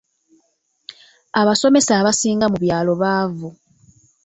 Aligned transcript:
Abasomesa 1.39 1.91
abasinga 1.99 2.45
mu 2.51 2.57
byalo 2.63 2.91
baavu. 3.01 3.49